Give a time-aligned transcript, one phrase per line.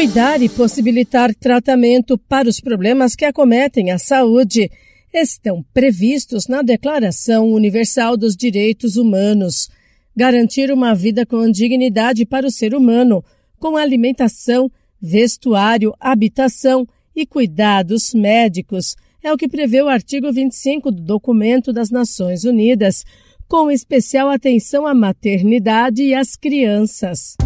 [0.00, 4.70] Cuidar e possibilitar tratamento para os problemas que acometem a saúde
[5.12, 9.68] estão previstos na Declaração Universal dos Direitos Humanos.
[10.16, 13.22] Garantir uma vida com dignidade para o ser humano,
[13.58, 21.02] com alimentação, vestuário, habitação e cuidados médicos, é o que prevê o artigo 25 do
[21.02, 23.04] Documento das Nações Unidas,
[23.46, 27.36] com especial atenção à maternidade e às crianças.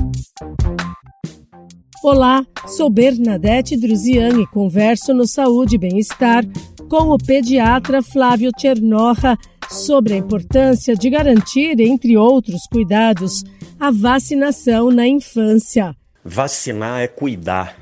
[2.05, 6.45] Olá, sou Bernadette Druziani e converso no Saúde e Bem-Estar
[6.87, 9.39] com o pediatra Flávio Chernoha
[9.71, 13.43] sobre a importância de garantir, entre outros cuidados,
[13.81, 15.97] a vacinação na infância.
[16.23, 17.75] Vacinar é cuidar.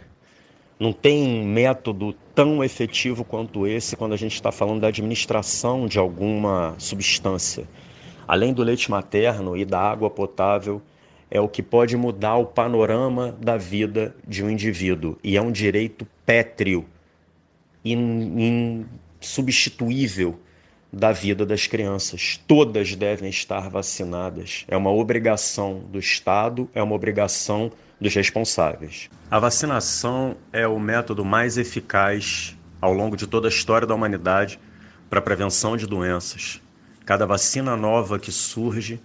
[0.78, 5.98] Não tem método tão efetivo quanto esse quando a gente está falando da administração de
[5.98, 7.64] alguma substância.
[8.28, 10.80] Além do leite materno e da água potável,
[11.34, 15.50] é o que pode mudar o panorama da vida de um indivíduo e é um
[15.50, 16.84] direito pétreo,
[17.82, 20.38] insubstituível
[20.92, 22.38] da vida das crianças.
[22.46, 24.66] Todas devem estar vacinadas.
[24.68, 29.08] É uma obrigação do Estado, é uma obrigação dos responsáveis.
[29.30, 34.60] A vacinação é o método mais eficaz ao longo de toda a história da humanidade
[35.08, 36.60] para a prevenção de doenças.
[37.06, 39.00] Cada vacina nova que surge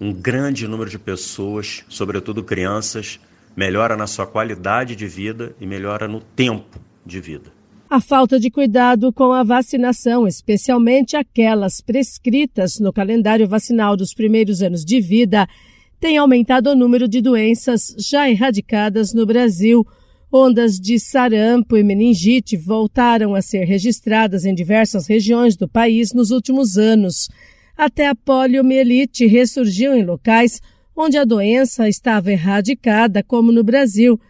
[0.00, 3.20] um grande número de pessoas, sobretudo crianças,
[3.56, 7.52] melhora na sua qualidade de vida e melhora no tempo de vida.
[7.88, 14.62] A falta de cuidado com a vacinação, especialmente aquelas prescritas no calendário vacinal dos primeiros
[14.62, 15.46] anos de vida,
[16.00, 19.86] tem aumentado o número de doenças já erradicadas no Brasil.
[20.32, 26.32] Ondas de sarampo e meningite voltaram a ser registradas em diversas regiões do país nos
[26.32, 27.28] últimos anos
[27.76, 30.60] até a poliomielite ressurgiu em locais
[30.96, 34.20] onde a doença estava erradicada, como no Brasil.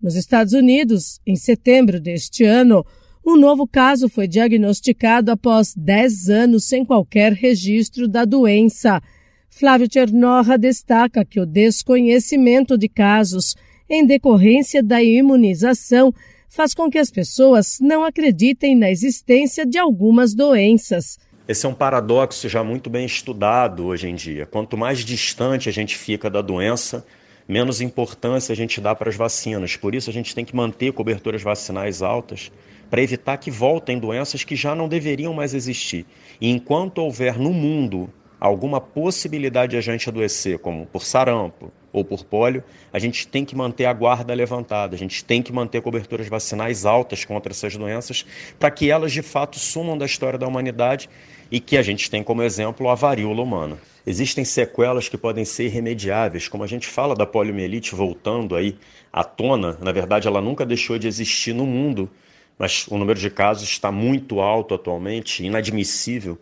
[0.00, 2.84] Nos Estados Unidos, em setembro deste ano,
[3.26, 9.02] um novo caso foi diagnosticado após 10 anos sem qualquer registro da doença.
[9.48, 13.54] Flávio Chernorra destaca que o desconhecimento de casos
[13.88, 16.12] em decorrência da imunização
[16.48, 21.18] faz com que as pessoas não acreditem na existência de algumas doenças.
[21.46, 24.46] Esse é um paradoxo já muito bem estudado hoje em dia.
[24.46, 27.04] Quanto mais distante a gente fica da doença,
[27.46, 29.76] menos importância a gente dá para as vacinas.
[29.76, 32.50] Por isso, a gente tem que manter coberturas vacinais altas
[32.88, 36.06] para evitar que voltem doenças que já não deveriam mais existir.
[36.40, 38.08] E enquanto houver no mundo
[38.44, 42.62] alguma possibilidade de a gente adoecer, como por sarampo ou por pólio,
[42.92, 46.84] a gente tem que manter a guarda levantada, a gente tem que manter coberturas vacinais
[46.84, 48.26] altas contra essas doenças,
[48.58, 51.08] para que elas de fato sumam da história da humanidade
[51.50, 53.78] e que a gente tem como exemplo a varíola humana.
[54.06, 58.76] Existem sequelas que podem ser irremediáveis, como a gente fala da poliomielite voltando aí
[59.10, 62.10] à tona, na verdade ela nunca deixou de existir no mundo,
[62.58, 66.38] mas o número de casos está muito alto atualmente, inadmissível.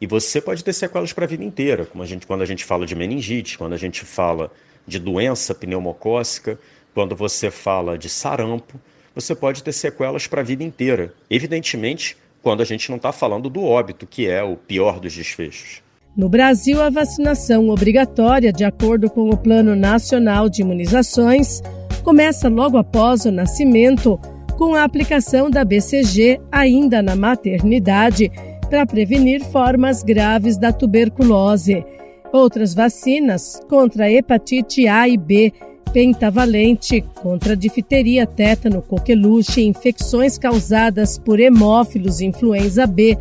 [0.00, 2.64] E você pode ter sequelas para a vida inteira, como a gente, quando a gente
[2.64, 4.50] fala de meningite, quando a gente fala
[4.86, 6.58] de doença pneumocócica,
[6.94, 8.80] quando você fala de sarampo,
[9.14, 11.12] você pode ter sequelas para a vida inteira.
[11.28, 15.82] Evidentemente, quando a gente não está falando do óbito, que é o pior dos desfechos.
[16.16, 21.60] No Brasil, a vacinação obrigatória, de acordo com o Plano Nacional de Imunizações,
[22.02, 24.18] começa logo após o nascimento,
[24.56, 28.32] com a aplicação da BCG ainda na maternidade
[28.68, 31.84] para prevenir formas graves da tuberculose.
[32.32, 35.52] Outras vacinas contra hepatite A e B,
[35.92, 43.16] pentavalente, contra difteria, tétano, coqueluche, infecções causadas por hemófilos influenza B,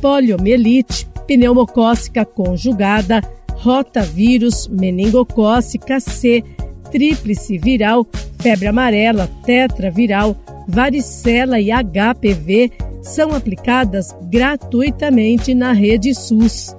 [0.00, 3.22] poliomielite, pneumocócica conjugada,
[3.56, 6.44] rotavírus, meningocócica C,
[6.90, 8.06] tríplice viral,
[8.38, 10.36] febre amarela, tetraviral,
[10.68, 16.76] varicela e HPV são aplicadas gratuitamente na rede SUS.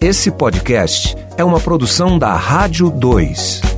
[0.00, 3.77] Esse podcast é uma produção da Rádio 2.